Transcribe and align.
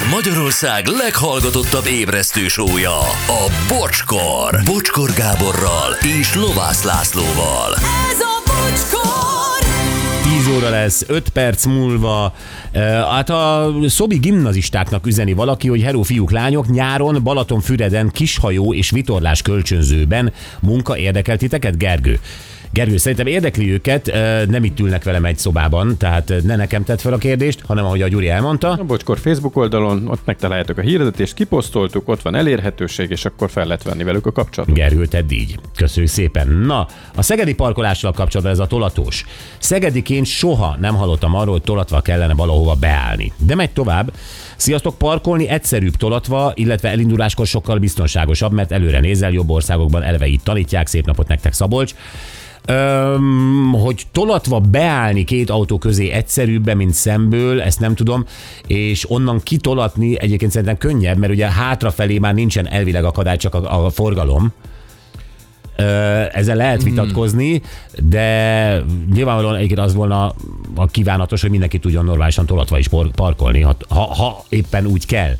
Ez 0.00 0.10
Magyarország 0.10 0.86
leghallgatottabb 0.86 1.86
ébresztő 1.86 2.48
sója, 2.48 2.98
a 3.26 3.50
Bocskor. 3.68 4.60
Bocskor 4.64 5.10
Gáborral 5.12 5.92
és 6.20 6.34
Lovász 6.34 6.82
Lászlóval. 6.82 7.74
Ez 8.10 8.20
a 8.20 8.42
bocskor! 8.46 9.68
10 10.22 10.56
óra 10.56 10.70
lesz, 10.70 11.04
5 11.06 11.28
perc 11.28 11.64
múlva. 11.64 12.34
Hát 13.10 13.30
a 13.30 13.72
szobi 13.86 14.16
gimnazistáknak 14.16 15.06
üzeni 15.06 15.32
valaki, 15.32 15.68
hogy 15.68 15.82
hello 15.82 16.02
fiúk, 16.02 16.30
lányok, 16.30 16.68
nyáron 16.68 17.22
Balatonfüreden 17.22 18.10
kishajó 18.10 18.74
és 18.74 18.90
vitorlás 18.90 19.42
kölcsönzőben 19.42 20.32
munka 20.60 20.96
érdekelt 20.96 21.38
titeket, 21.38 21.78
Gergő? 21.78 22.20
Gergő, 22.72 22.96
szerintem 22.96 23.26
érdekli 23.26 23.72
őket, 23.72 24.12
nem 24.48 24.64
itt 24.64 24.80
ülnek 24.80 25.04
velem 25.04 25.24
egy 25.24 25.38
szobában, 25.38 25.96
tehát 25.96 26.32
ne 26.42 26.56
nekem 26.56 26.84
tett 26.84 27.00
fel 27.00 27.12
a 27.12 27.18
kérdést, 27.18 27.60
hanem 27.66 27.84
ahogy 27.84 28.02
a 28.02 28.08
Gyuri 28.08 28.28
elmondta. 28.28 28.70
A 28.70 28.84
Bocskor 28.84 29.18
Facebook 29.18 29.56
oldalon, 29.56 30.08
ott 30.08 30.20
megtaláljátok 30.24 30.78
a 30.78 30.80
hirdetést, 30.80 31.34
kiposztoltuk, 31.34 32.08
ott 32.08 32.22
van 32.22 32.34
elérhetőség, 32.34 33.10
és 33.10 33.24
akkor 33.24 33.50
fel 33.50 33.64
lehet 33.64 33.82
venni 33.82 34.02
velük 34.02 34.26
a 34.26 34.32
kapcsolatot. 34.32 34.76
Gergő, 34.76 35.06
tedd 35.06 35.30
így. 35.30 35.58
Köszönjük 35.76 36.12
szépen. 36.12 36.48
Na, 36.48 36.86
a 37.14 37.22
szegedi 37.22 37.54
parkolással 37.54 38.12
kapcsolatban 38.12 38.54
ez 38.54 38.60
a 38.60 38.66
tolatós. 38.66 39.24
Szegediként 39.58 40.26
soha 40.26 40.76
nem 40.80 40.94
hallottam 40.94 41.34
arról, 41.34 41.52
hogy 41.52 41.62
tolatva 41.62 42.00
kellene 42.00 42.34
valahova 42.34 42.74
beállni. 42.74 43.32
De 43.36 43.54
megy 43.54 43.70
tovább. 43.70 44.12
Sziasztok, 44.56 44.98
parkolni 44.98 45.48
egyszerűbb 45.48 45.96
tolatva, 45.96 46.52
illetve 46.54 46.88
elinduláskor 46.88 47.46
sokkal 47.46 47.78
biztonságosabb, 47.78 48.52
mert 48.52 48.72
előre 48.72 49.00
nézel, 49.00 49.30
jobb 49.30 49.50
országokban 49.50 50.02
eleve 50.02 50.26
így 50.26 50.42
tanítják. 50.42 50.86
Szép 50.86 51.06
napot 51.06 51.28
nektek, 51.28 51.52
Szabolcs. 51.52 51.94
Öm, 52.70 53.72
hogy 53.72 54.02
tolatva 54.12 54.60
beállni 54.60 55.24
két 55.24 55.50
autó 55.50 55.78
közé 55.78 56.10
egyszerűbben, 56.10 56.76
mint 56.76 56.94
szemből, 56.94 57.62
ezt 57.62 57.80
nem 57.80 57.94
tudom, 57.94 58.24
és 58.66 59.10
onnan 59.10 59.40
kitolatni 59.40 60.20
egyébként 60.20 60.50
szerintem 60.50 60.76
könnyebb, 60.76 61.18
mert 61.18 61.32
ugye 61.32 61.50
hátrafelé 61.50 62.18
már 62.18 62.34
nincsen 62.34 62.68
elvileg 62.68 63.04
akadály, 63.04 63.36
csak 63.36 63.54
a, 63.54 63.84
a 63.84 63.90
forgalom. 63.90 64.52
Ezzel 66.32 66.56
lehet 66.56 66.82
vitatkozni, 66.82 67.62
de 68.02 68.82
nyilvánvalóan 69.12 69.54
egyébként 69.56 69.80
az 69.80 69.94
volna 69.94 70.34
a 70.74 70.86
kívánatos, 70.86 71.40
hogy 71.40 71.50
mindenki 71.50 71.78
tudjon 71.78 72.04
normálisan 72.04 72.46
tolatva 72.46 72.78
is 72.78 72.88
parkolni, 73.14 73.60
ha, 73.60 73.76
ha, 73.88 74.14
ha 74.14 74.44
éppen 74.48 74.86
úgy 74.86 75.06
kell. 75.06 75.32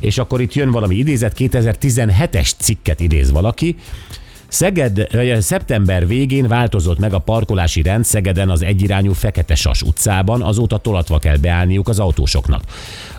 És 0.00 0.18
akkor 0.18 0.40
itt 0.40 0.54
jön 0.54 0.70
valami 0.70 0.94
idézet, 0.96 1.34
2017-es 1.38 2.50
cikket 2.58 3.00
idéz 3.00 3.30
valaki, 3.30 3.76
Szeged, 4.56 5.12
vagy 5.12 5.40
szeptember 5.40 6.06
végén 6.06 6.48
változott 6.48 6.98
meg 6.98 7.12
a 7.12 7.18
parkolási 7.18 7.82
rend 7.82 8.04
Szegeden 8.04 8.50
az 8.50 8.62
egyirányú 8.62 9.12
Fekete 9.12 9.54
Sas 9.54 9.82
utcában, 9.82 10.42
azóta 10.42 10.78
tolatva 10.78 11.18
kell 11.18 11.36
beállniuk 11.36 11.88
az 11.88 11.98
autósoknak. 11.98 12.62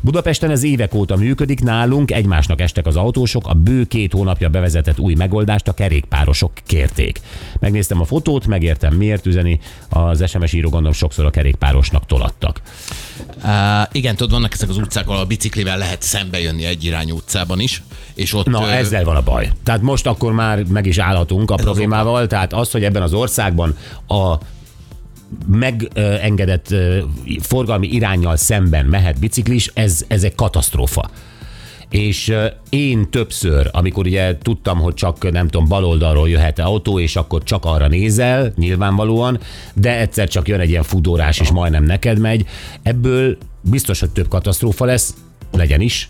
Budapesten 0.01 0.51
ez 0.51 0.63
évek 0.63 0.93
óta 0.93 1.15
működik, 1.15 1.63
nálunk 1.63 2.11
egymásnak 2.11 2.61
estek 2.61 2.85
az 2.85 2.95
autósok, 2.95 3.47
a 3.47 3.53
bő 3.53 3.83
két 3.83 4.13
hónapja 4.13 4.49
bevezetett 4.49 4.99
új 4.99 5.13
megoldást 5.13 5.67
a 5.67 5.73
kerékpárosok 5.73 6.51
kérték. 6.65 7.19
Megnéztem 7.59 8.01
a 8.01 8.05
fotót, 8.05 8.47
megértem 8.47 8.93
miért 8.93 9.25
üzeni, 9.25 9.59
az 9.89 10.29
SMS 10.29 10.53
író 10.53 10.69
gondolom 10.69 10.93
sokszor 10.93 11.25
a 11.25 11.29
kerékpárosnak 11.29 12.05
tolattak. 12.05 12.61
Uh, 13.47 13.53
igen, 13.91 14.15
tudod, 14.15 14.31
vannak 14.31 14.53
ezek 14.53 14.69
az 14.69 14.77
utcák, 14.77 15.07
ahol 15.07 15.19
a 15.19 15.25
biciklivel 15.25 15.77
lehet 15.77 16.01
szembe 16.01 16.39
jönni 16.39 16.65
egy 16.65 16.83
irányú 16.83 17.15
utcában 17.15 17.59
is, 17.59 17.83
és 18.13 18.33
ott... 18.33 18.45
Na, 18.45 18.69
ezzel 18.71 19.03
van 19.03 19.15
a 19.15 19.21
baj. 19.21 19.51
Tehát 19.63 19.81
most 19.81 20.07
akkor 20.07 20.31
már 20.31 20.63
meg 20.63 20.85
is 20.85 20.97
állhatunk 20.97 21.51
a 21.51 21.53
az 21.53 21.61
problémával, 21.61 22.27
tehát 22.27 22.53
az, 22.53 22.71
hogy 22.71 22.83
ebben 22.83 23.01
az 23.01 23.13
országban 23.13 23.77
a 24.07 24.35
megengedett 25.45 26.73
forgalmi 27.41 27.87
irányjal 27.87 28.35
szemben 28.35 28.85
mehet 28.85 29.19
biciklis, 29.19 29.71
ez, 29.73 30.05
ez 30.07 30.23
egy 30.23 30.35
katasztrófa. 30.35 31.09
És 31.89 32.33
én 32.69 33.09
többször, 33.09 33.69
amikor 33.71 34.05
ugye 34.05 34.37
tudtam, 34.37 34.79
hogy 34.79 34.93
csak 34.93 35.31
nem 35.31 35.47
tudom, 35.47 35.67
baloldalról 35.67 36.29
jöhet 36.29 36.59
autó, 36.59 36.99
és 36.99 37.15
akkor 37.15 37.43
csak 37.43 37.65
arra 37.65 37.87
nézel, 37.87 38.53
nyilvánvalóan, 38.55 39.39
de 39.73 39.99
egyszer 39.99 40.27
csak 40.27 40.47
jön 40.47 40.59
egy 40.59 40.69
ilyen 40.69 40.83
fudórás, 40.83 41.39
és 41.39 41.51
majdnem 41.51 41.83
neked 41.83 42.19
megy, 42.19 42.45
ebből 42.83 43.37
biztos, 43.61 43.99
hogy 43.99 44.09
több 44.09 44.27
katasztrófa 44.27 44.85
lesz, 44.85 45.15
legyen 45.51 45.81
is, 45.81 46.09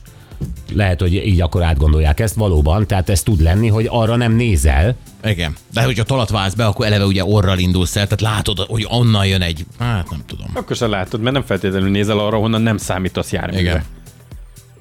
lehet, 0.74 1.00
hogy 1.00 1.14
így 1.14 1.42
akkor 1.42 1.64
átgondolják 1.64 2.20
ezt 2.20 2.36
valóban, 2.36 2.88
tehát 2.88 3.10
ez 3.10 3.24
tud 3.24 3.42
lenni, 3.42 3.68
hogy 3.68 3.88
arra 3.90 4.16
nem 4.16 4.34
nézel, 4.34 4.96
Igen. 5.24 5.56
De 5.74 5.84
hogyha 5.84 6.04
tolatva 6.04 6.40
állsz 6.40 6.54
be, 6.54 6.66
akkor 6.66 6.86
eleve 6.86 7.06
ugye 7.06 7.24
orral 7.24 7.58
indulsz 7.58 7.96
el, 7.96 8.08
tehát 8.08 8.36
látod, 8.36 8.60
hogy 8.60 8.86
onnan 8.90 9.26
jön 9.26 9.42
egy... 9.42 9.66
Hát 9.80 10.10
nem 10.10 10.22
tudom. 10.26 10.48
Akkor 10.54 10.76
se 10.76 10.88
látod, 10.88 11.22
mert 11.22 11.34
nem 11.34 11.44
feltétlenül 11.44 11.90
nézel 11.90 12.20
arra, 12.20 12.38
honnan 12.38 12.62
nem 12.62 12.78
számítasz 12.78 13.32
járműve. 13.32 13.60
Igen. 13.62 13.84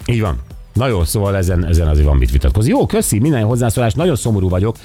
Így 0.07 0.21
van. 0.21 0.41
Na 0.77 0.87
jó, 0.87 1.05
szóval 1.05 1.37
ezen, 1.37 1.67
ezen 1.67 1.89
azért 1.89 2.07
van 2.07 2.17
mit 2.17 2.31
vitatkozni. 2.31 2.71
Jó, 2.71 2.87
köszi, 2.87 3.19
minden 3.19 3.45
hozzászólás. 3.45 3.95
Nagyon 3.95 4.17
szomorú 4.17 4.49
vagyok, 4.49 4.77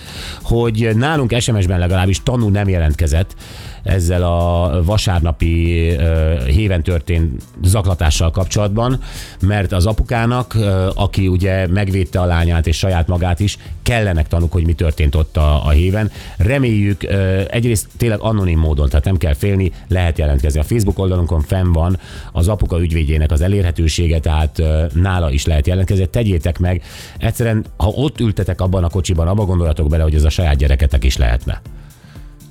hogy 0.42 0.90
nálunk 0.96 1.40
SMS-ben 1.40 1.80
legalábbis 1.80 2.24
tanú 2.24 2.50
nem 2.50 2.70
jelentkezett 2.70 3.36
ezzel 3.84 4.24
a 4.24 4.84
vasárnapi 4.84 5.88
uh, 5.90 6.44
héven 6.44 6.84
történt 6.84 7.44
zaklatással 7.64 8.32
kapcsolatban, 8.32 9.00
mert 9.42 9.72
az 9.72 9.86
apukának, 9.86 10.54
uh, 10.56 10.88
aki 10.94 11.28
ugye 11.28 11.68
megvédte 11.68 12.20
a 12.20 12.26
lányát 12.26 12.68
és 12.68 12.78
saját 12.78 13.08
magát 13.08 13.40
is, 13.40 13.58
kellenek 13.84 14.28
tanúk, 14.28 14.52
hogy 14.52 14.66
mi 14.66 14.74
történt 14.74 15.16
ott 15.16 15.38
a, 15.38 15.66
a 15.66 15.70
héven. 15.70 16.12
Reméljük, 16.38 17.04
uh, 17.04 17.42
egyrészt 17.50 17.88
tényleg 17.98 18.20
anonim 18.20 18.60
módon, 18.60 18.90
tehát 18.90 19.06
nem 19.06 19.18
kell 19.18 19.34
félni, 19.34 19.72
lehet 19.88 20.18
jelentkezni. 20.18 20.60
A 20.60 20.64
Facebook 20.64 21.00
oldalunkon 21.00 21.42
fenn 21.42 21.72
van 21.72 22.00
az 22.32 22.48
apuka 22.48 22.82
ügyvédjének 22.82 23.32
az 23.32 23.42
elérhetősége, 23.42 24.20
tehát 24.20 24.60
uh, 24.60 24.92
nála 24.94 25.32
is 25.32 25.46
lehet 25.46 25.68
jelentkezni. 25.68 25.80
Tegyétek 26.10 26.60
meg. 26.60 26.82
Egyszerűen, 27.18 27.66
ha 27.78 27.88
ott 27.88 28.20
ültetek 28.20 28.62
abban 28.62 28.84
a 28.84 28.90
kocsiban, 28.90 29.28
abba 29.28 29.46
gondoljatok 29.46 29.90
bele, 29.90 30.04
hogy 30.04 30.16
ez 30.16 30.24
a 30.24 30.30
saját 30.30 30.56
gyereketek 30.56 31.04
is 31.04 31.18
lehetne. 31.18 31.62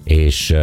És 0.04 0.54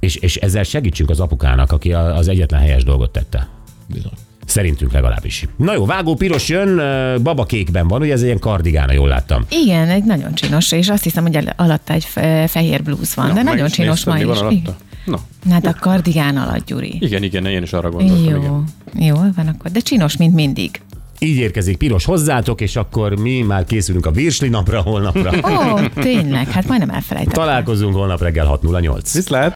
és, 0.00 0.16
és 0.16 0.36
ezzel 0.36 0.62
segítsünk 0.62 1.10
az 1.10 1.20
apukának, 1.20 1.72
aki 1.72 1.92
az 1.92 2.28
egyetlen 2.28 2.60
helyes 2.60 2.84
dolgot 2.84 3.10
tette. 3.10 3.48
Bizony. 3.86 4.12
Szerintünk 4.46 4.92
legalábbis. 4.92 5.46
Na 5.56 5.74
jó, 5.74 5.86
vágó 5.86 6.14
piros 6.14 6.48
jön, 6.48 6.76
babakékben 7.22 7.88
van, 7.88 8.00
ugye 8.02 8.12
ez 8.12 8.20
egy 8.20 8.26
ilyen 8.26 8.38
kardigána, 8.38 8.92
jól 8.92 9.08
láttam. 9.08 9.44
Igen, 9.50 9.88
egy 9.88 10.04
nagyon 10.04 10.34
csinos, 10.34 10.72
és 10.72 10.88
azt 10.88 11.02
hiszem, 11.02 11.22
hogy 11.26 11.48
alatta 11.56 11.92
egy 11.92 12.04
fe- 12.04 12.50
fehér 12.50 12.82
blúz 12.82 13.14
van, 13.14 13.26
Na, 13.26 13.32
de 13.34 13.42
nagyon 13.42 13.68
csinos 13.68 14.04
ma 14.04 14.18
is. 14.18 14.24
van 14.24 14.36
alatta? 14.36 14.76
Na, 15.04 15.18
Hát 15.50 15.66
a 15.66 15.74
kardigán 15.80 16.36
alatt, 16.36 16.64
Gyuri. 16.66 16.96
igen, 17.00 17.22
igen, 17.22 17.46
én 17.46 17.62
is 17.62 17.72
arra 17.72 17.90
gondoltam. 17.90 18.24
Igen. 18.24 18.42
Jó, 18.42 18.62
jó 19.06 19.14
van 19.36 19.46
akkor, 19.46 19.70
de 19.70 19.80
csinos, 19.80 20.16
mint 20.16 20.34
mindig. 20.34 20.80
Így 21.18 21.36
érkezik 21.36 21.76
piros 21.76 22.04
hozzátok, 22.04 22.60
és 22.60 22.76
akkor 22.76 23.18
mi 23.18 23.42
már 23.42 23.64
készülünk 23.64 24.06
a 24.06 24.10
virsli 24.10 24.48
napra, 24.48 24.80
holnapra. 24.80 25.30
Ó, 25.30 25.78
tényleg, 25.94 26.50
hát 26.50 26.66
majdnem 26.66 26.90
elfelejtettem. 26.90 27.44
Találkozunk 27.44 27.94
holnap 27.94 28.20
reggel 28.20 28.58
6.08. 28.62 29.10
Viszlát! 29.12 29.46